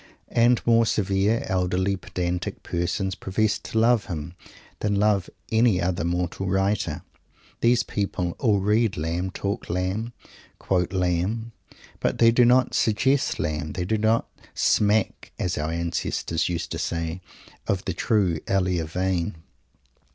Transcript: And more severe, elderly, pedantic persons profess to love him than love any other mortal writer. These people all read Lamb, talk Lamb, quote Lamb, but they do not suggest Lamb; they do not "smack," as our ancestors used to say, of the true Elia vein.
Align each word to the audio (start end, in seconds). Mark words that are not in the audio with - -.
And 0.31 0.65
more 0.65 0.87
severe, 0.87 1.43
elderly, 1.45 1.95
pedantic 1.95 2.63
persons 2.63 3.13
profess 3.13 3.59
to 3.59 3.77
love 3.77 4.05
him 4.05 4.33
than 4.79 4.95
love 4.95 5.29
any 5.51 5.79
other 5.79 6.03
mortal 6.03 6.47
writer. 6.47 7.03
These 7.59 7.83
people 7.83 8.35
all 8.39 8.61
read 8.61 8.97
Lamb, 8.97 9.29
talk 9.29 9.69
Lamb, 9.69 10.13
quote 10.57 10.91
Lamb, 10.91 11.51
but 11.99 12.17
they 12.17 12.31
do 12.31 12.45
not 12.45 12.73
suggest 12.73 13.37
Lamb; 13.37 13.73
they 13.73 13.85
do 13.85 13.99
not 13.99 14.27
"smack," 14.55 15.33
as 15.37 15.55
our 15.55 15.69
ancestors 15.69 16.49
used 16.49 16.71
to 16.71 16.79
say, 16.79 17.21
of 17.67 17.85
the 17.85 17.93
true 17.93 18.39
Elia 18.47 18.85
vein. 18.85 19.35